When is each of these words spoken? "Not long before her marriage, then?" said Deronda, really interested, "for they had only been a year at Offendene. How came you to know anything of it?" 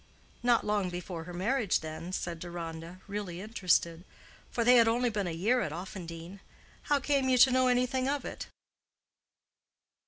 "Not 0.41 0.65
long 0.65 0.89
before 0.89 1.25
her 1.25 1.31
marriage, 1.33 1.81
then?" 1.81 2.11
said 2.11 2.39
Deronda, 2.39 3.01
really 3.05 3.39
interested, 3.39 4.03
"for 4.49 4.63
they 4.63 4.77
had 4.77 4.87
only 4.87 5.11
been 5.11 5.27
a 5.27 5.31
year 5.31 5.61
at 5.61 5.71
Offendene. 5.71 6.39
How 6.89 6.99
came 6.99 7.29
you 7.29 7.37
to 7.37 7.51
know 7.51 7.67
anything 7.67 8.09
of 8.09 8.25
it?" 8.25 8.47